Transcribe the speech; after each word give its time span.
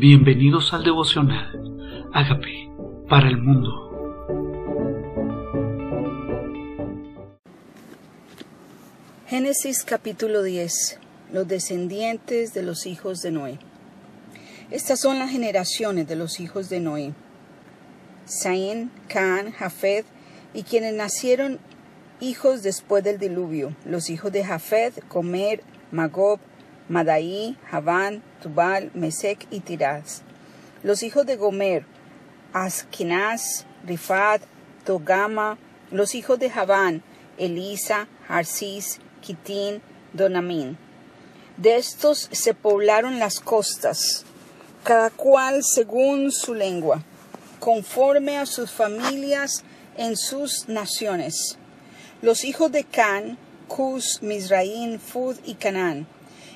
Bienvenidos 0.00 0.72
al 0.72 0.82
devocional. 0.82 2.08
Hágame 2.14 2.72
para 3.06 3.28
el 3.28 3.36
mundo. 3.36 3.68
Génesis 9.26 9.84
capítulo 9.84 10.42
10. 10.42 10.98
Los 11.34 11.46
descendientes 11.46 12.54
de 12.54 12.62
los 12.62 12.86
hijos 12.86 13.20
de 13.20 13.30
Noé. 13.30 13.58
Estas 14.70 15.00
son 15.00 15.18
las 15.18 15.30
generaciones 15.30 16.08
de 16.08 16.16
los 16.16 16.40
hijos 16.40 16.70
de 16.70 16.80
Noé. 16.80 17.12
Saín, 18.24 18.90
Can, 19.06 19.52
Jafet 19.52 20.06
y 20.54 20.62
quienes 20.62 20.94
nacieron 20.94 21.58
hijos 22.20 22.62
después 22.62 23.04
del 23.04 23.18
diluvio. 23.18 23.76
Los 23.84 24.08
hijos 24.08 24.32
de 24.32 24.46
Jafet, 24.46 25.06
Comer, 25.08 25.62
Magob, 25.92 26.40
Madaí, 26.90 27.56
Javán, 27.70 28.20
Tubal, 28.42 28.90
Mesec 28.94 29.46
y 29.52 29.60
Tiraz. 29.60 30.22
Los 30.82 31.04
hijos 31.04 31.24
de 31.24 31.36
Gomer, 31.36 31.86
Askenaz, 32.52 33.64
Rifat, 33.86 34.42
Togama. 34.84 35.56
Los 35.92 36.16
hijos 36.16 36.40
de 36.40 36.50
Javán, 36.50 37.04
Elisa, 37.38 38.08
Harsis, 38.28 38.98
Kitín, 39.20 39.82
Donamín. 40.14 40.78
De 41.56 41.76
estos 41.76 42.28
se 42.32 42.54
poblaron 42.54 43.20
las 43.20 43.38
costas, 43.38 44.24
cada 44.82 45.10
cual 45.10 45.62
según 45.62 46.32
su 46.32 46.54
lengua, 46.54 47.04
conforme 47.60 48.36
a 48.36 48.46
sus 48.46 48.72
familias 48.72 49.62
en 49.96 50.16
sus 50.16 50.68
naciones. 50.68 51.56
Los 52.20 52.44
hijos 52.44 52.72
de 52.72 52.82
Can, 52.82 53.38
Cus, 53.68 54.22
Mizraín, 54.22 54.98
Fud 54.98 55.36
y 55.44 55.54
Canaán 55.54 56.08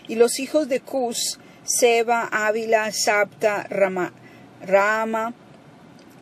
y 0.08 0.16
los 0.16 0.38
hijos 0.38 0.68
de 0.68 0.80
Cus, 0.80 1.38
Seba, 1.64 2.28
Ávila, 2.30 2.92
Sapta, 2.92 3.66
Rama, 3.70 4.12
Rama, 4.66 5.34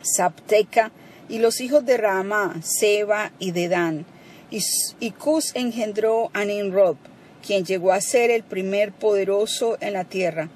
Sapteca, 0.01 0.91
y 1.29 1.39
los 1.39 1.61
hijos 1.61 1.85
de 1.85 1.97
Rama, 1.97 2.55
Seba 2.63 3.31
y 3.39 3.51
Dedán. 3.51 4.05
Y, 4.51 4.63
y 4.99 5.11
Cus 5.11 5.51
engendró 5.55 6.29
a 6.33 6.45
Nimrod, 6.45 6.97
quien 7.45 7.65
llegó 7.65 7.91
a 7.91 8.01
ser 8.01 8.29
el 8.31 8.43
primer 8.43 8.91
poderoso 8.93 9.77
en 9.81 9.93
la 9.93 10.03
tierra. 10.03 10.49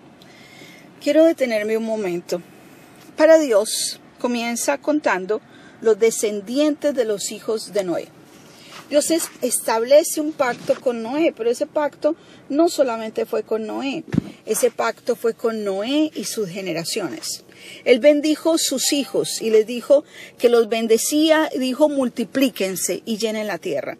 Quiero 1.01 1.23
detenerme 1.25 1.77
un 1.77 1.85
momento. 1.85 2.41
Para 3.15 3.37
Dios 3.39 3.99
comienza 4.19 4.77
contando 4.77 5.41
los 5.81 5.99
descendientes 5.99 6.95
de 6.95 7.05
los 7.05 7.31
hijos 7.31 7.73
de 7.73 7.83
Noé. 7.83 8.07
Dios 8.89 9.11
establece 9.41 10.21
un 10.21 10.31
pacto 10.31 10.79
con 10.79 11.03
Noé, 11.03 11.33
pero 11.35 11.49
ese 11.49 11.65
pacto 11.65 12.15
no 12.49 12.69
solamente 12.69 13.25
fue 13.25 13.43
con 13.43 13.67
Noé, 13.67 14.03
ese 14.45 14.71
pacto 14.71 15.15
fue 15.15 15.33
con 15.33 15.63
Noé 15.63 16.11
y 16.15 16.23
sus 16.23 16.49
generaciones. 16.49 17.43
Él 17.83 17.99
bendijo 17.99 18.57
sus 18.57 18.93
hijos 18.93 19.41
y 19.41 19.49
les 19.49 19.67
dijo 19.67 20.03
que 20.37 20.49
los 20.49 20.69
bendecía 20.69 21.49
y 21.53 21.59
dijo 21.59 21.89
multiplíquense 21.89 23.01
y 23.05 23.17
llenen 23.17 23.47
la 23.47 23.57
tierra. 23.57 23.97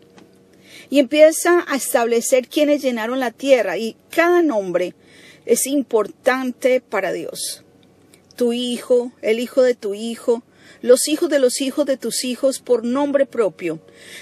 Y 0.89 0.99
empieza 0.99 1.65
a 1.67 1.75
establecer 1.75 2.47
quienes 2.47 2.81
llenaron 2.81 3.19
la 3.19 3.31
tierra 3.31 3.77
y 3.77 3.97
cada 4.09 4.41
nombre 4.41 4.93
es 5.45 5.67
importante 5.67 6.81
para 6.81 7.11
Dios. 7.11 7.63
Tu 8.35 8.53
hijo, 8.53 9.11
el 9.21 9.39
hijo 9.39 9.63
de 9.63 9.75
tu 9.75 9.93
hijo, 9.93 10.43
los 10.81 11.07
hijos 11.07 11.29
de 11.29 11.39
los 11.39 11.61
hijos 11.61 11.85
de 11.85 11.97
tus 11.97 12.23
hijos 12.23 12.59
por 12.59 12.83
nombre 12.83 13.25
propio, 13.25 13.79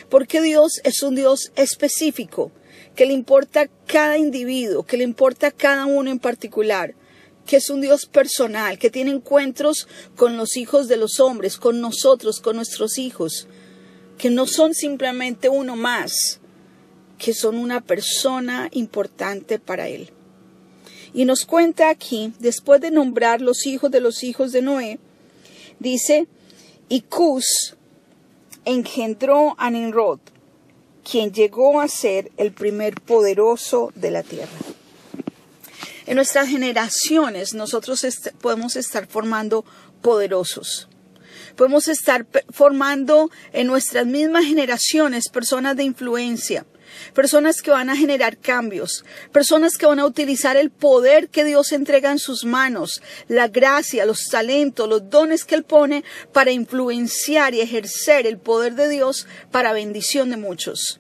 porque 0.10 0.42
Dios 0.42 0.82
es 0.84 1.04
un 1.04 1.16
Dios 1.16 1.52
específico, 1.56 2.52
que 2.96 3.06
le 3.06 3.14
importa 3.14 3.70
cada 3.88 4.18
individuo, 4.18 4.84
que 4.84 4.98
le 4.98 5.04
importa 5.04 5.52
cada 5.52 5.86
uno 5.86 6.10
en 6.12 6.20
particular, 6.20 6.96
que 7.46 7.58
es 7.58 7.70
un 7.70 7.82
Dios 7.82 8.06
personal, 8.06 8.80
que 8.80 8.90
tiene 8.90 9.12
encuentros 9.12 9.88
con 10.16 10.38
los 10.38 10.58
hijos 10.58 10.88
de 10.88 10.98
los 10.98 11.20
hombres, 11.20 11.58
con 11.58 11.82
nosotros, 11.82 12.40
con 12.40 12.56
nuestros 12.56 12.98
hijos, 12.98 13.48
que 14.18 14.30
no 14.30 14.48
son 14.48 14.74
simplemente 14.74 15.50
uno 15.50 15.76
más, 15.76 16.40
que 17.18 17.34
son 17.34 17.58
una 17.58 17.82
persona 17.82 18.70
importante 18.72 19.60
para 19.60 19.88
Él. 19.88 20.10
Y 21.14 21.26
nos 21.26 21.46
cuenta 21.46 21.90
aquí, 21.90 22.34
después 22.40 22.82
de 22.82 22.92
nombrar 22.92 23.42
los 23.42 23.66
hijos 23.66 23.92
de 23.92 24.02
los 24.02 24.24
hijos 24.24 24.52
de 24.52 24.62
Noé, 24.62 25.00
dice 25.80 26.28
y 26.90 27.02
Cus 27.02 27.76
engendró 28.66 29.56
a 29.58 29.70
Nimrod, 29.70 30.20
quien 31.10 31.32
llegó 31.32 31.82
a 31.82 31.88
ser 31.88 32.32
el 32.38 32.52
primer 32.52 33.02
poderoso 33.02 33.92
de 33.96 34.12
la 34.12 34.24
tierra. 34.24 34.58
En 36.06 36.16
nuestras 36.16 36.48
generaciones 36.48 37.54
nosotros 37.54 38.06
podemos 38.42 38.76
estar 38.76 39.08
formando 39.08 39.66
poderosos. 40.02 40.88
Podemos 41.56 41.88
estar 41.88 42.26
formando 42.50 43.32
en 43.54 43.68
nuestras 43.68 44.06
mismas 44.06 44.46
generaciones 44.46 45.30
personas 45.30 45.78
de 45.78 45.84
influencia, 45.84 46.66
personas 47.14 47.62
que 47.62 47.72
van 47.72 47.90
a 47.90 47.96
generar 47.96 48.38
cambios, 48.38 49.06
personas 49.32 49.78
que 49.78 49.86
van 49.86 50.00
a 50.00 50.06
utilizar 50.06 50.58
el 50.58 50.70
poder 50.70 51.30
que 51.30 51.46
Dios 51.46 51.72
entrega 51.72 52.12
en 52.12 52.20
sus 52.20 52.44
manos, 52.44 53.02
la 53.30 53.48
gracia, 53.48 54.06
los 54.06 54.26
talentos, 54.26 54.90
los 54.90 55.10
dones 55.10 55.46
que 55.46 55.56
Él 55.56 55.64
pone 55.64 56.04
para 56.34 56.52
influenciar 56.52 57.54
y 57.54 57.62
ejercer 57.62 58.28
el 58.28 58.38
poder 58.38 58.76
de 58.76 58.90
Dios 58.90 59.26
para 59.52 59.74
bendición 59.74 60.30
de 60.30 60.38
muchos. 60.38 61.00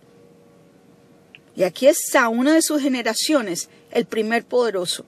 Y 1.55 1.63
aquí 1.63 1.87
está 1.87 2.29
una 2.29 2.53
de 2.53 2.61
sus 2.61 2.81
generaciones, 2.81 3.69
el 3.91 4.05
primer 4.05 4.45
poderoso. 4.45 5.05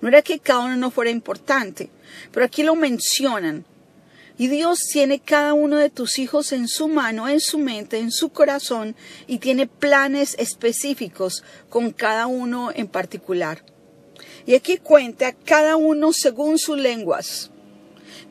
No 0.00 0.08
era 0.08 0.22
que 0.22 0.38
cada 0.38 0.60
uno 0.60 0.76
no 0.76 0.90
fuera 0.90 1.10
importante, 1.10 1.90
pero 2.32 2.44
aquí 2.44 2.62
lo 2.62 2.74
mencionan 2.74 3.64
y 4.38 4.48
Dios 4.48 4.80
tiene 4.92 5.18
cada 5.18 5.54
uno 5.54 5.78
de 5.78 5.90
tus 5.90 6.18
hijos 6.18 6.52
en 6.52 6.68
su 6.68 6.88
mano, 6.88 7.28
en 7.28 7.40
su 7.40 7.58
mente, 7.58 7.98
en 7.98 8.12
su 8.12 8.28
corazón 8.28 8.94
y 9.26 9.38
tiene 9.38 9.66
planes 9.66 10.36
específicos 10.38 11.42
con 11.70 11.90
cada 11.90 12.26
uno 12.26 12.70
en 12.74 12.86
particular. 12.86 13.64
Y 14.44 14.54
aquí 14.54 14.76
cuenta 14.76 15.32
cada 15.32 15.76
uno 15.76 16.12
según 16.12 16.58
sus 16.58 16.78
lenguas. 16.78 17.50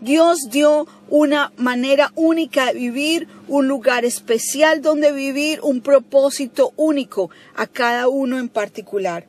Dios 0.02 0.50
dio 0.52 0.88
una 1.10 1.54
manera 1.58 2.12
única 2.16 2.68
de 2.68 2.74
vivir, 2.74 3.28
un 3.48 3.68
lugar 3.68 4.06
especial 4.06 4.82
donde 4.82 5.12
vivir, 5.12 5.60
un 5.62 5.82
propósito 5.82 6.74
único 6.76 7.30
a 7.56 7.66
cada 7.66 8.08
uno 8.08 8.38
en 8.38 8.50
particular. 8.50 9.26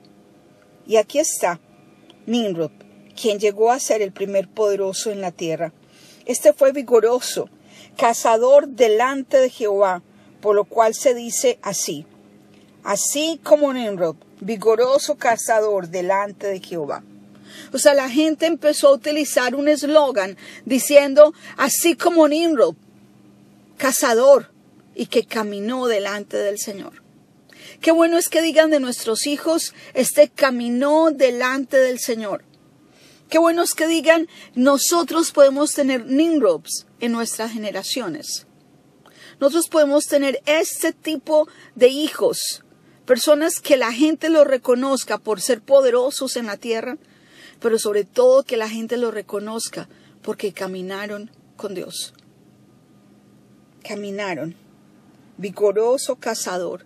Y 0.87 0.97
aquí 0.97 1.19
está 1.19 1.61
Nimrod, 2.27 2.73
quien 3.21 3.39
llegó 3.39 3.71
a 3.71 3.81
ser 3.81 4.03
el 4.03 4.13
primer 4.13 4.49
poderoso 4.49 5.11
en 5.11 5.21
la 5.21 5.31
tierra. 5.31 5.73
Este 6.27 6.53
fue 6.53 6.73
vigoroso, 6.73 7.49
cazador 7.97 8.69
delante 8.69 9.39
de 9.39 9.49
Jehová, 9.49 10.03
por 10.41 10.55
lo 10.55 10.65
cual 10.65 10.95
se 10.95 11.15
dice 11.15 11.59
así. 11.63 12.05
Así 12.83 13.41
como 13.43 13.73
Nimrod, 13.73 14.17
vigoroso 14.41 15.17
cazador 15.17 15.89
delante 15.89 16.49
de 16.49 16.61
Jehová. 16.61 17.03
O 17.73 17.79
sea, 17.79 17.95
la 17.95 18.11
gente 18.11 18.47
empezó 18.47 18.89
a 18.89 18.95
utilizar 18.95 19.55
un 19.55 19.69
eslogan 19.69 20.37
diciendo, 20.65 21.33
así 21.57 21.97
como 21.97 22.29
Nimrod, 22.29 22.75
cazador, 23.77 24.51
y 24.95 25.07
que 25.07 25.27
caminó 25.27 25.87
delante 25.87 26.37
del 26.39 26.59
Señor. 26.59 27.03
Qué 27.81 27.93
bueno 27.93 28.17
es 28.19 28.29
que 28.29 28.43
digan 28.43 28.71
de 28.71 28.81
nuestros 28.81 29.27
hijos, 29.27 29.75
este 29.95 30.29
caminó 30.29 31.11
delante 31.11 31.77
del 31.77 31.99
Señor. 31.99 32.45
Qué 33.29 33.39
bueno 33.39 33.63
es 33.63 33.75
que 33.75 33.89
digan, 33.89 34.29
nosotros 34.55 35.33
podemos 35.33 35.73
tener 35.73 36.07
Nimrods 36.07 36.87
en 37.01 37.13
nuestras 37.13 37.53
generaciones. 37.53 38.47
Nosotros 39.41 39.69
podemos 39.69 40.05
tener 40.07 40.41
este 40.47 40.93
tipo 40.93 41.49
de 41.75 41.89
hijos, 41.89 42.65
personas 43.05 43.61
que 43.61 43.77
la 43.77 43.93
gente 43.93 44.31
los 44.31 44.47
reconozca 44.47 45.19
por 45.19 45.41
ser 45.41 45.61
poderosos 45.61 46.37
en 46.37 46.47
la 46.47 46.57
tierra, 46.57 46.99
pero 47.61 47.79
sobre 47.79 48.05
todo 48.05 48.45
que 48.45 48.57
la 48.57 48.69
gente 48.69 48.97
los 48.97 49.13
reconozca 49.13 49.89
porque 50.23 50.53
caminaron 50.53 51.31
con 51.57 51.75
Dios. 51.75 52.15
Caminaron, 53.83 54.57
vigoroso 55.37 56.17
cazador 56.17 56.85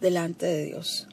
delante 0.00 0.46
de 0.46 0.64
Dios. 0.64 1.06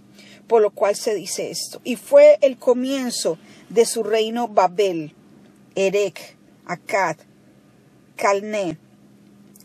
Por 0.48 0.62
lo 0.62 0.72
cual 0.72 0.96
se 0.96 1.14
dice 1.14 1.52
esto. 1.52 1.82
Y 1.84 1.96
fue 1.96 2.38
el 2.42 2.58
comienzo 2.58 3.38
de 3.70 3.86
su 3.86 4.04
reino 4.04 4.48
Babel, 4.48 5.14
Erech, 5.76 6.38
Akkad, 6.66 7.18
Calné, 8.16 8.78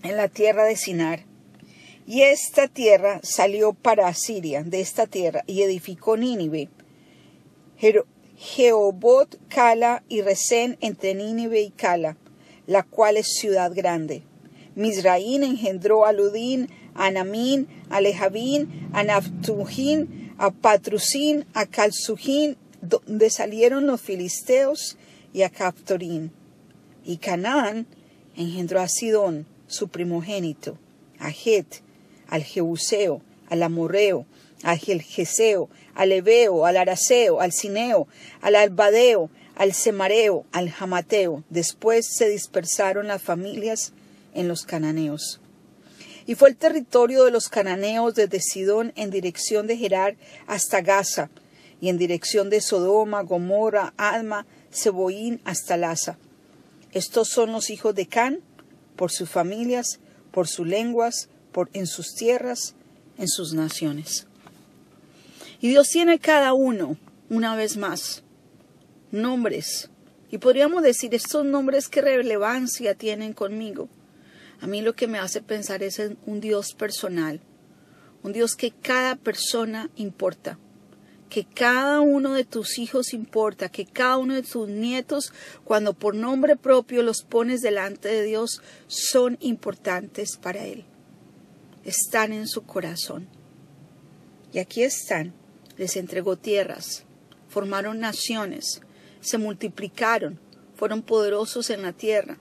en 0.02 0.16
la 0.16 0.28
tierra 0.28 0.64
de 0.64 0.76
Sinar. 0.76 1.24
Y 2.06 2.22
esta 2.22 2.66
tierra 2.68 3.20
salió 3.22 3.72
para 3.72 4.08
Asiria, 4.08 4.64
de 4.64 4.80
esta 4.80 5.06
tierra, 5.06 5.44
y 5.46 5.62
edificó 5.62 6.16
Nínive, 6.16 6.68
Jeobot, 8.36 9.38
Cala 9.48 10.02
y 10.08 10.20
Resén 10.22 10.76
entre 10.80 11.14
Nínive 11.14 11.60
y 11.60 11.70
Cala, 11.70 12.16
la 12.66 12.82
cual 12.82 13.16
es 13.16 13.34
ciudad 13.38 13.72
grande. 13.72 14.24
Misraín 14.74 15.44
engendró 15.44 16.06
a 16.06 16.12
Ludín, 16.12 16.68
a 16.94 17.06
Anamín, 17.06 17.68
a 17.88 18.00
Lejavín, 18.00 18.90
a 18.92 19.04
a 20.42 20.50
Patrucín, 20.50 21.46
a 21.54 21.66
Calsujín 21.66 22.56
donde 22.80 23.30
salieron 23.30 23.86
los 23.86 24.00
filisteos 24.00 24.96
y 25.32 25.42
a 25.42 25.50
Captorín. 25.50 26.32
Y 27.04 27.18
Canaán 27.18 27.86
engendró 28.36 28.80
a 28.80 28.88
Sidón, 28.88 29.46
su 29.68 29.86
primogénito, 29.86 30.78
a 31.20 31.30
Het, 31.30 31.84
al 32.26 32.42
Jebuseo, 32.42 33.22
al 33.50 33.62
Amorreo, 33.62 34.26
al 34.64 34.78
Gelgeseo, 34.78 35.68
al 35.94 36.10
Ebeo, 36.10 36.66
al 36.66 36.76
Araseo, 36.76 37.40
al 37.40 37.52
Cineo, 37.52 38.08
al 38.40 38.56
Albadeo, 38.56 39.30
al 39.54 39.72
Semareo, 39.72 40.44
al 40.50 40.70
Jamateo. 40.70 41.44
Después 41.50 42.04
se 42.16 42.28
dispersaron 42.28 43.06
las 43.06 43.22
familias 43.22 43.92
en 44.34 44.48
los 44.48 44.66
cananeos. 44.66 45.40
Y 46.26 46.34
fue 46.34 46.50
el 46.50 46.56
territorio 46.56 47.24
de 47.24 47.30
los 47.30 47.48
cananeos 47.48 48.14
desde 48.14 48.40
Sidón 48.40 48.92
en 48.96 49.10
dirección 49.10 49.66
de 49.66 49.76
Gerar 49.76 50.16
hasta 50.46 50.80
Gaza, 50.80 51.30
y 51.80 51.88
en 51.88 51.98
dirección 51.98 52.48
de 52.48 52.60
Sodoma, 52.60 53.22
Gomorra, 53.22 53.92
Alma, 53.96 54.46
Seboín 54.70 55.40
hasta 55.44 55.76
Laza. 55.76 56.16
Estos 56.92 57.28
son 57.28 57.50
los 57.50 57.70
hijos 57.70 57.94
de 57.96 58.06
Can, 58.06 58.40
por 58.94 59.10
sus 59.10 59.28
familias, 59.28 59.98
por 60.30 60.46
sus 60.46 60.66
lenguas, 60.66 61.28
por 61.50 61.70
en 61.72 61.88
sus 61.88 62.14
tierras, 62.14 62.76
en 63.18 63.26
sus 63.26 63.52
naciones. 63.52 64.28
Y 65.60 65.70
Dios 65.70 65.88
tiene 65.88 66.20
cada 66.20 66.52
uno, 66.52 66.96
una 67.28 67.56
vez 67.56 67.76
más, 67.76 68.22
nombres. 69.10 69.90
Y 70.30 70.38
podríamos 70.38 70.82
decir, 70.82 71.14
estos 71.14 71.44
nombres, 71.44 71.88
¿qué 71.88 72.00
relevancia 72.00 72.94
tienen 72.94 73.32
conmigo? 73.32 73.88
A 74.62 74.68
mí 74.68 74.80
lo 74.80 74.94
que 74.94 75.08
me 75.08 75.18
hace 75.18 75.42
pensar 75.42 75.82
es 75.82 75.98
en 75.98 76.16
un 76.24 76.40
Dios 76.40 76.72
personal, 76.72 77.40
un 78.22 78.32
Dios 78.32 78.54
que 78.54 78.70
cada 78.70 79.16
persona 79.16 79.90
importa, 79.96 80.56
que 81.28 81.44
cada 81.44 82.00
uno 82.00 82.34
de 82.34 82.44
tus 82.44 82.78
hijos 82.78 83.12
importa, 83.12 83.70
que 83.70 83.84
cada 83.84 84.18
uno 84.18 84.34
de 84.34 84.44
tus 84.44 84.68
nietos, 84.68 85.32
cuando 85.64 85.94
por 85.94 86.14
nombre 86.14 86.54
propio 86.54 87.02
los 87.02 87.24
pones 87.24 87.60
delante 87.60 88.08
de 88.08 88.22
Dios, 88.22 88.62
son 88.86 89.36
importantes 89.40 90.36
para 90.36 90.64
Él. 90.64 90.84
Están 91.82 92.32
en 92.32 92.46
su 92.46 92.62
corazón. 92.62 93.26
Y 94.52 94.60
aquí 94.60 94.84
están. 94.84 95.34
Les 95.76 95.96
entregó 95.96 96.36
tierras, 96.36 97.02
formaron 97.48 97.98
naciones, 97.98 98.80
se 99.20 99.38
multiplicaron, 99.38 100.38
fueron 100.76 101.02
poderosos 101.02 101.70
en 101.70 101.82
la 101.82 101.92
tierra, 101.92 102.38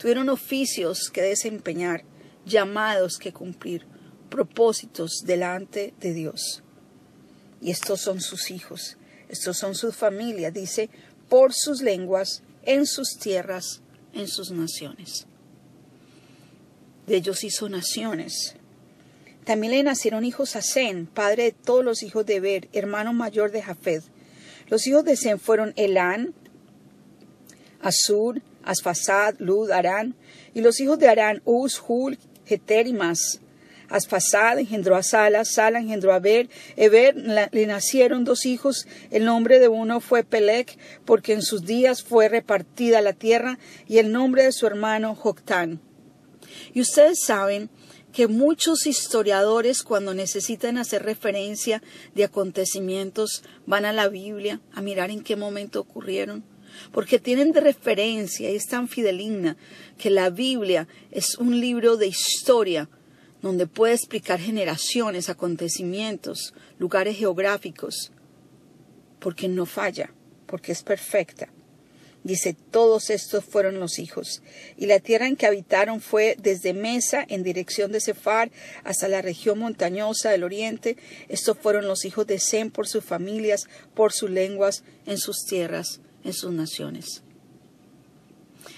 Tuvieron 0.00 0.30
oficios 0.30 1.10
que 1.12 1.20
desempeñar, 1.20 2.04
llamados 2.46 3.18
que 3.18 3.34
cumplir, 3.34 3.84
propósitos 4.30 5.24
delante 5.26 5.92
de 6.00 6.14
Dios. 6.14 6.62
Y 7.60 7.70
estos 7.70 8.00
son 8.00 8.22
sus 8.22 8.50
hijos, 8.50 8.96
estos 9.28 9.58
son 9.58 9.74
sus 9.74 9.94
familias, 9.94 10.54
dice, 10.54 10.88
por 11.28 11.52
sus 11.52 11.82
lenguas, 11.82 12.42
en 12.62 12.86
sus 12.86 13.18
tierras, 13.18 13.82
en 14.14 14.26
sus 14.26 14.50
naciones. 14.50 15.26
De 17.06 17.16
ellos 17.16 17.44
hizo 17.44 17.68
naciones. 17.68 18.54
También 19.44 19.74
le 19.74 19.82
nacieron 19.82 20.24
hijos 20.24 20.56
a 20.56 20.62
Zen, 20.62 21.08
padre 21.08 21.42
de 21.42 21.52
todos 21.52 21.84
los 21.84 22.02
hijos 22.02 22.24
de 22.24 22.40
Ber, 22.40 22.70
hermano 22.72 23.12
mayor 23.12 23.50
de 23.50 23.60
Jafed. 23.60 24.02
Los 24.68 24.86
hijos 24.86 25.04
de 25.04 25.18
Zen 25.18 25.38
fueron 25.38 25.74
Elán, 25.76 26.32
Asur, 27.82 28.40
Asfasad, 28.64 29.34
Lud, 29.38 29.70
Arán, 29.70 30.14
y 30.54 30.60
los 30.60 30.80
hijos 30.80 30.98
de 30.98 31.08
Arán, 31.08 31.42
Uz, 31.44 31.82
Hul, 31.86 32.18
Heter 32.46 32.86
y 32.86 32.92
más. 32.92 33.40
Asfasad 33.88 34.58
engendró 34.58 34.94
a 34.94 35.02
Sala, 35.02 35.44
Sala 35.44 35.80
engendró 35.80 36.12
a 36.12 36.20
Ber, 36.20 36.48
Eber 36.76 37.16
le 37.16 37.66
nacieron 37.66 38.24
dos 38.24 38.46
hijos, 38.46 38.86
el 39.10 39.24
nombre 39.24 39.58
de 39.58 39.66
uno 39.66 40.00
fue 40.00 40.22
Pelec, 40.22 40.78
porque 41.04 41.32
en 41.32 41.42
sus 41.42 41.64
días 41.64 42.02
fue 42.02 42.28
repartida 42.28 43.00
la 43.00 43.12
tierra, 43.12 43.58
y 43.88 43.98
el 43.98 44.12
nombre 44.12 44.44
de 44.44 44.52
su 44.52 44.66
hermano 44.66 45.16
Joctán. 45.16 45.80
Y 46.72 46.80
ustedes 46.80 47.20
saben 47.24 47.68
que 48.12 48.28
muchos 48.28 48.86
historiadores 48.86 49.82
cuando 49.82 50.14
necesitan 50.14 50.78
hacer 50.78 51.02
referencia 51.02 51.82
de 52.14 52.24
acontecimientos 52.24 53.42
van 53.66 53.84
a 53.84 53.92
la 53.92 54.08
Biblia 54.08 54.60
a 54.72 54.82
mirar 54.82 55.10
en 55.10 55.22
qué 55.22 55.36
momento 55.36 55.80
ocurrieron 55.80 56.44
porque 56.92 57.18
tienen 57.18 57.52
de 57.52 57.60
referencia 57.60 58.50
y 58.50 58.56
es 58.56 58.66
tan 58.66 58.88
fideligna 58.88 59.56
que 59.98 60.10
la 60.10 60.30
Biblia 60.30 60.88
es 61.10 61.36
un 61.36 61.60
libro 61.60 61.96
de 61.96 62.08
historia 62.08 62.88
donde 63.42 63.66
puede 63.66 63.94
explicar 63.94 64.38
generaciones, 64.38 65.28
acontecimientos, 65.28 66.54
lugares 66.78 67.16
geográficos, 67.16 68.12
porque 69.18 69.48
no 69.48 69.66
falla, 69.66 70.12
porque 70.46 70.72
es 70.72 70.82
perfecta. 70.82 71.48
Dice, 72.22 72.54
todos 72.70 73.08
estos 73.08 73.44
fueron 73.44 73.80
los 73.80 73.98
hijos. 73.98 74.42
Y 74.76 74.86
la 74.86 75.00
tierra 75.00 75.26
en 75.26 75.36
que 75.36 75.46
habitaron 75.46 76.02
fue 76.02 76.36
desde 76.38 76.74
Mesa 76.74 77.24
en 77.26 77.42
dirección 77.42 77.92
de 77.92 78.00
Cefar 78.00 78.50
hasta 78.84 79.08
la 79.08 79.22
región 79.22 79.58
montañosa 79.58 80.30
del 80.30 80.44
oriente. 80.44 80.98
Estos 81.28 81.56
fueron 81.56 81.86
los 81.86 82.04
hijos 82.04 82.26
de 82.26 82.38
Sem 82.38 82.70
por 82.70 82.86
sus 82.86 83.04
familias, 83.04 83.68
por 83.94 84.12
sus 84.12 84.28
lenguas, 84.28 84.84
en 85.06 85.16
sus 85.16 85.46
tierras 85.46 86.00
en 86.24 86.32
sus 86.32 86.52
naciones. 86.52 87.22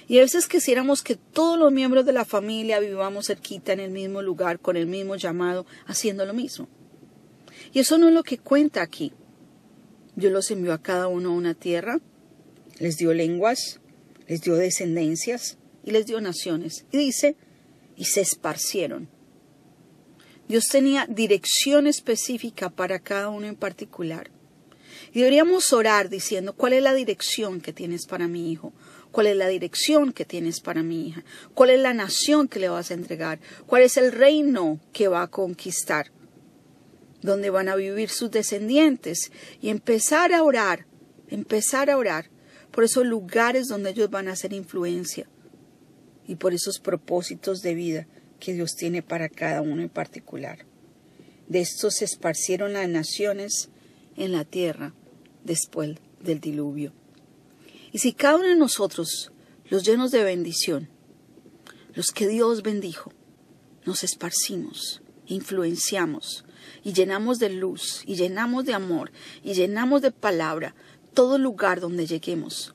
Y 0.08 0.18
a 0.18 0.22
veces 0.22 0.46
quisiéramos 0.46 1.02
que 1.02 1.16
todos 1.16 1.58
los 1.58 1.72
miembros 1.72 2.04
de 2.04 2.12
la 2.12 2.24
familia 2.24 2.80
vivamos 2.80 3.26
cerquita 3.26 3.72
en 3.72 3.80
el 3.80 3.90
mismo 3.90 4.22
lugar, 4.22 4.58
con 4.60 4.76
el 4.76 4.86
mismo 4.86 5.16
llamado, 5.16 5.66
haciendo 5.86 6.26
lo 6.26 6.34
mismo. 6.34 6.68
Y 7.72 7.78
eso 7.78 7.98
no 7.98 8.08
es 8.08 8.14
lo 8.14 8.22
que 8.22 8.38
cuenta 8.38 8.82
aquí. 8.82 9.12
Dios 10.16 10.32
los 10.32 10.50
envió 10.50 10.72
a 10.72 10.82
cada 10.82 11.08
uno 11.08 11.30
a 11.30 11.34
una 11.34 11.54
tierra, 11.54 12.00
les 12.78 12.96
dio 12.96 13.14
lenguas, 13.14 13.80
les 14.26 14.42
dio 14.42 14.56
descendencias 14.56 15.56
y 15.84 15.92
les 15.92 16.06
dio 16.06 16.20
naciones. 16.20 16.84
Y 16.92 16.98
dice, 16.98 17.36
y 17.96 18.04
se 18.04 18.20
esparcieron. 18.20 19.08
Dios 20.48 20.66
tenía 20.66 21.06
dirección 21.06 21.86
específica 21.86 22.68
para 22.68 22.98
cada 22.98 23.28
uno 23.30 23.46
en 23.46 23.56
particular. 23.56 24.31
Y 25.12 25.20
deberíamos 25.20 25.72
orar 25.72 26.08
diciendo, 26.08 26.54
¿cuál 26.54 26.72
es 26.72 26.82
la 26.82 26.94
dirección 26.94 27.60
que 27.60 27.72
tienes 27.72 28.06
para 28.06 28.28
mi 28.28 28.50
hijo? 28.50 28.72
¿Cuál 29.10 29.26
es 29.26 29.36
la 29.36 29.48
dirección 29.48 30.12
que 30.12 30.24
tienes 30.24 30.60
para 30.60 30.82
mi 30.82 31.08
hija? 31.08 31.24
¿Cuál 31.54 31.70
es 31.70 31.80
la 31.80 31.92
nación 31.92 32.48
que 32.48 32.58
le 32.58 32.68
vas 32.68 32.90
a 32.90 32.94
entregar? 32.94 33.40
¿Cuál 33.66 33.82
es 33.82 33.96
el 33.96 34.10
reino 34.10 34.80
que 34.92 35.08
va 35.08 35.22
a 35.22 35.30
conquistar? 35.30 36.10
¿Dónde 37.20 37.50
van 37.50 37.68
a 37.68 37.76
vivir 37.76 38.08
sus 38.08 38.30
descendientes? 38.30 39.30
Y 39.60 39.68
empezar 39.68 40.32
a 40.32 40.42
orar, 40.42 40.86
empezar 41.28 41.90
a 41.90 41.98
orar 41.98 42.30
por 42.70 42.84
esos 42.84 43.06
lugares 43.06 43.68
donde 43.68 43.90
ellos 43.90 44.10
van 44.10 44.28
a 44.28 44.32
hacer 44.32 44.52
influencia 44.52 45.28
y 46.26 46.36
por 46.36 46.54
esos 46.54 46.78
propósitos 46.78 47.60
de 47.60 47.74
vida 47.74 48.06
que 48.40 48.54
Dios 48.54 48.74
tiene 48.74 49.02
para 49.02 49.28
cada 49.28 49.60
uno 49.60 49.82
en 49.82 49.90
particular. 49.90 50.64
De 51.48 51.60
estos 51.60 51.96
se 51.96 52.06
esparcieron 52.06 52.72
las 52.72 52.88
naciones 52.88 53.68
en 54.16 54.32
la 54.32 54.44
tierra 54.44 54.94
después 55.44 55.96
del 56.20 56.40
diluvio. 56.40 56.92
Y 57.92 57.98
si 57.98 58.12
cada 58.12 58.36
uno 58.36 58.48
de 58.48 58.56
nosotros, 58.56 59.32
los 59.68 59.84
llenos 59.84 60.10
de 60.10 60.24
bendición, 60.24 60.88
los 61.94 62.10
que 62.10 62.26
Dios 62.26 62.62
bendijo, 62.62 63.12
nos 63.84 64.04
esparcimos, 64.04 65.02
influenciamos 65.26 66.44
y 66.84 66.92
llenamos 66.92 67.38
de 67.38 67.50
luz 67.50 68.02
y 68.06 68.14
llenamos 68.14 68.64
de 68.64 68.74
amor 68.74 69.12
y 69.42 69.54
llenamos 69.54 70.02
de 70.02 70.10
palabra 70.10 70.74
todo 71.14 71.38
lugar 71.38 71.80
donde 71.80 72.06
lleguemos, 72.06 72.74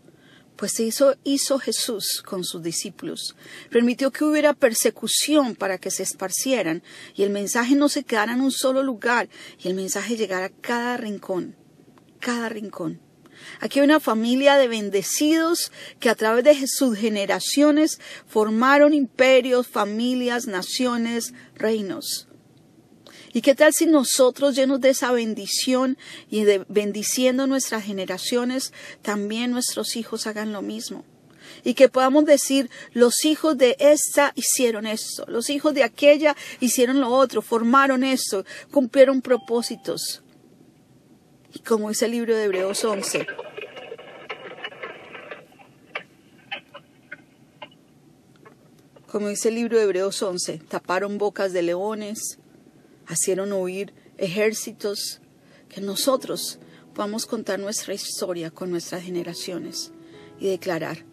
pues 0.58 0.80
hizo, 0.80 1.16
hizo 1.24 1.60
Jesús 1.60 2.22
con 2.26 2.44
sus 2.44 2.62
discípulos. 2.62 3.36
Permitió 3.70 4.12
que 4.12 4.26
hubiera 4.26 4.54
persecución 4.54 5.56
para 5.56 5.78
que 5.78 5.92
se 5.92 6.04
esparcieran 6.04 6.84
y 7.16 7.24
el 7.24 7.30
mensaje 7.30 7.76
no 7.76 7.88
se 7.90 8.04
quedara 8.04 8.34
en 8.34 8.42
un 8.42 8.52
solo 8.52 8.84
lugar 8.84 9.30
y 9.60 9.68
el 9.68 9.76
mensaje 9.76 10.18
llegara 10.18 10.48
a 10.48 10.50
cada 10.62 10.98
rincón, 10.98 11.56
cada 12.20 12.50
rincón. 12.50 13.00
Aquí 13.60 13.80
hay 13.80 13.86
una 13.86 14.00
familia 14.00 14.58
de 14.58 14.68
bendecidos 14.68 15.72
que 16.00 16.10
a 16.10 16.16
través 16.16 16.44
de 16.44 16.68
sus 16.68 16.98
generaciones 16.98 18.00
formaron 18.26 18.94
imperios, 18.94 19.68
familias, 19.68 20.48
naciones, 20.48 21.34
reinos. 21.56 22.27
¿Y 23.38 23.42
qué 23.42 23.54
tal 23.54 23.72
si 23.72 23.86
nosotros, 23.86 24.56
llenos 24.56 24.82
de 24.82 24.90
esa 24.90 25.12
bendición 25.12 25.96
y 26.28 26.44
de 26.44 26.66
bendiciendo 26.70 27.46
nuestras 27.46 27.84
generaciones, 27.84 28.74
también 29.04 29.52
nuestros 29.52 29.96
hijos 29.96 30.26
hagan 30.26 30.52
lo 30.54 30.64
mismo? 30.64 31.06
Y 31.64 31.76
que 31.76 31.88
podamos 31.88 32.26
decir, 32.26 32.72
los 32.94 33.26
hijos 33.26 33.56
de 33.56 33.76
esta 33.78 34.34
hicieron 34.34 34.88
esto, 34.88 35.24
los 35.28 35.52
hijos 35.52 35.76
de 35.76 35.84
aquella 35.84 36.36
hicieron 36.62 37.00
lo 37.00 37.10
otro, 37.10 37.44
formaron 37.44 38.04
esto, 38.04 38.44
cumplieron 38.72 39.22
propósitos. 39.22 40.24
Y 41.54 41.60
como 41.60 41.90
dice 41.90 42.06
el 42.06 42.14
libro 42.14 42.36
de 42.36 42.46
Hebreos 42.46 42.84
11, 42.84 43.28
como 49.06 49.28
dice 49.28 49.50
el 49.50 49.56
libro 49.56 49.78
de 49.78 49.84
Hebreos 49.84 50.24
11, 50.24 50.58
taparon 50.68 51.20
bocas 51.20 51.54
de 51.54 51.62
leones, 51.62 52.40
hicieron 53.14 53.54
huir 53.54 53.94
ejércitos, 54.18 55.22
que 55.70 55.82
nosotros 55.82 56.60
podamos 56.94 57.26
contar 57.26 57.60
nuestra 57.60 57.94
historia 57.94 58.52
con 58.52 58.72
nuestras 58.72 59.04
generaciones 59.04 59.92
y 60.40 60.48
declarar 60.48 61.06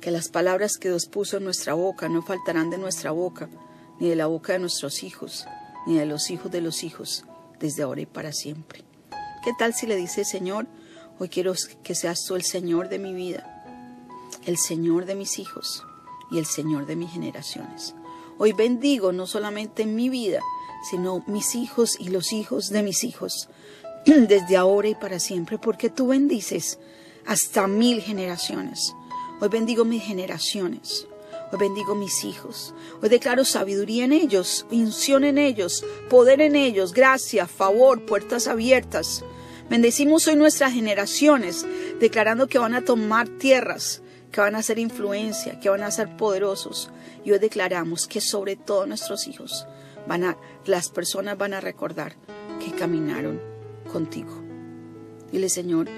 que 0.00 0.10
las 0.10 0.28
palabras 0.28 0.76
que 0.78 0.88
Dios 0.88 1.06
puso 1.06 1.36
en 1.36 1.44
nuestra 1.44 1.74
boca 1.74 2.08
no 2.08 2.22
faltarán 2.22 2.70
de 2.70 2.78
nuestra 2.78 3.10
boca, 3.10 3.48
ni 4.00 4.08
de 4.08 4.16
la 4.16 4.26
boca 4.26 4.52
de 4.52 4.58
nuestros 4.58 5.02
hijos, 5.02 5.46
ni 5.86 5.96
de 5.96 6.06
los 6.06 6.30
hijos 6.30 6.50
de 6.50 6.60
los 6.60 6.82
hijos, 6.82 7.24
desde 7.60 7.82
ahora 7.82 8.00
y 8.00 8.06
para 8.06 8.32
siempre. 8.32 8.84
¿Qué 9.44 9.52
tal 9.58 9.74
si 9.74 9.86
le 9.86 9.96
dice, 9.96 10.24
Señor, 10.24 10.66
hoy 11.18 11.28
quiero 11.28 11.54
que 11.82 11.94
seas 11.94 12.24
tú 12.24 12.34
el 12.34 12.42
Señor 12.42 12.88
de 12.88 12.98
mi 12.98 13.12
vida, 13.12 13.64
el 14.44 14.56
Señor 14.58 15.06
de 15.06 15.14
mis 15.14 15.38
hijos 15.38 15.84
y 16.30 16.38
el 16.38 16.46
Señor 16.46 16.86
de 16.86 16.96
mis 16.96 17.12
generaciones? 17.12 17.94
Hoy 18.38 18.52
bendigo 18.52 19.12
no 19.12 19.26
solamente 19.26 19.86
mi 19.86 20.08
vida, 20.08 20.40
sino 20.90 21.22
mis 21.26 21.54
hijos 21.54 21.96
y 21.98 22.08
los 22.08 22.32
hijos 22.32 22.70
de 22.70 22.82
mis 22.82 23.04
hijos, 23.04 23.48
desde 24.06 24.56
ahora 24.56 24.88
y 24.88 24.94
para 24.94 25.20
siempre, 25.20 25.58
porque 25.58 25.90
tú 25.90 26.08
bendices 26.08 26.78
hasta 27.26 27.66
mil 27.66 28.00
generaciones. 28.02 28.94
Hoy 29.40 29.48
bendigo 29.48 29.84
mis 29.84 30.02
generaciones. 30.02 31.06
Hoy 31.52 31.58
bendigo 31.58 31.94
mis 31.94 32.24
hijos. 32.24 32.74
Hoy 33.02 33.08
declaro 33.08 33.44
sabiduría 33.44 34.04
en 34.04 34.12
ellos, 34.12 34.66
unción 34.70 35.24
en 35.24 35.36
ellos, 35.36 35.84
poder 36.08 36.40
en 36.40 36.56
ellos, 36.56 36.94
gracia, 36.94 37.46
favor, 37.46 38.06
puertas 38.06 38.46
abiertas. 38.46 39.22
Bendecimos 39.68 40.26
hoy 40.26 40.36
nuestras 40.36 40.72
generaciones, 40.72 41.66
declarando 42.00 42.46
que 42.46 42.58
van 42.58 42.74
a 42.74 42.84
tomar 42.84 43.28
tierras, 43.28 44.02
que 44.32 44.40
van 44.40 44.56
a 44.56 44.62
ser 44.62 44.78
influencia, 44.78 45.60
que 45.60 45.68
van 45.68 45.82
a 45.82 45.90
ser 45.90 46.16
poderosos. 46.16 46.90
Y 47.22 47.30
hoy 47.30 47.38
declaramos 47.38 48.08
que 48.08 48.20
sobre 48.20 48.56
todo 48.56 48.86
nuestros 48.86 49.28
hijos 49.28 49.66
van 50.08 50.24
a, 50.24 50.38
las 50.64 50.88
personas 50.88 51.38
van 51.38 51.54
a 51.54 51.60
recordar 51.60 52.16
que 52.58 52.72
caminaron 52.72 53.40
contigo. 53.92 54.42
Dile, 55.30 55.48
Señor, 55.48 55.88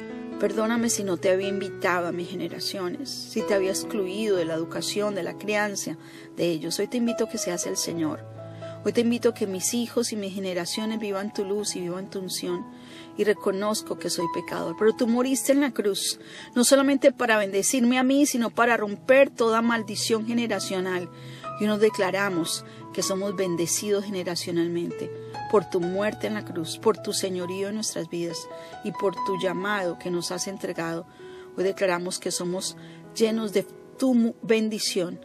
perdóname 0.41 0.91
si 0.91 1.05
no 1.05 1.17
te 1.17 1.31
había 1.31 1.49
invitado 1.49 2.09
a 2.09 2.13
mis 2.13 2.29
generaciones, 2.29 3.09
si 3.09 3.41
te 3.43 3.55
había 3.55 3.71
excluido 3.71 4.37
de 4.37 4.45
la 4.45 4.55
educación, 4.55 5.15
de 5.15 5.23
la 5.23 5.39
crianza 5.39 5.97
de 6.37 6.47
ellos. 6.47 6.79
Hoy 6.79 6.89
te 6.89 6.97
invito 6.97 7.29
que 7.29 7.39
seas 7.39 7.67
el 7.67 7.77
Señor. 7.77 8.21
Hoy 8.87 8.93
te 8.93 9.01
invito 9.01 9.31
a 9.31 9.35
que 9.35 9.47
mis 9.47 9.73
hijos 9.73 10.13
y 10.13 10.17
mis 10.17 10.35
generaciones 10.35 10.99
vivan 10.99 11.33
tu 11.33 11.43
luz 11.43 11.75
y 11.75 11.81
vivan 11.81 12.11
tu 12.11 12.19
unción. 12.19 12.67
Y 13.17 13.25
reconozco 13.25 13.99
que 13.99 14.11
soy 14.11 14.27
pecador. 14.35 14.77
Pero 14.79 14.95
tú 14.95 15.07
moriste 15.07 15.53
en 15.53 15.63
la 15.63 15.71
cruz, 15.71 16.21
no 16.55 16.65
solamente 16.65 17.11
para 17.11 17.39
bendecirme 17.39 17.99
a 17.99 18.03
mí, 18.03 18.27
sino 18.27 18.51
para 18.51 18.77
romper 18.77 19.31
toda 19.31 19.63
maldición 19.63 20.27
generacional. 20.27 21.09
Y 21.61 21.65
nos 21.65 21.81
declaramos 21.81 22.67
que 22.93 23.03
somos 23.03 23.35
bendecidos 23.35 24.05
generacionalmente 24.05 25.11
por 25.51 25.65
tu 25.65 25.81
muerte 25.81 26.27
en 26.27 26.35
la 26.35 26.45
cruz, 26.45 26.77
por 26.77 26.99
tu 26.99 27.15
señorío 27.15 27.71
en 27.71 27.77
nuestras 27.77 28.11
vidas 28.11 28.37
y 28.85 28.93
por 28.93 29.15
tu 29.25 29.41
llamado 29.41 29.99
que 29.99 30.11
nos 30.11 30.31
has 30.31 30.47
entregado. 30.47 31.07
Hoy 31.57 31.65
declaramos 31.65 32.19
que 32.19 32.31
somos 32.31 32.77
llenos 33.17 33.55
de 33.55 33.63
tu 33.99 34.35
bendición, 34.43 35.21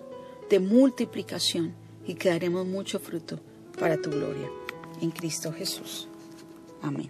de 0.50 0.62
multiplicación 0.62 1.76
y 2.06 2.14
que 2.14 2.30
daremos 2.30 2.66
mucho 2.66 3.00
fruto 3.00 3.42
para 3.80 3.98
tu 3.98 4.10
gloria. 4.10 4.50
En 5.02 5.12
Cristo 5.12 5.52
Jesús. 5.52 6.08
Amén. 6.82 7.10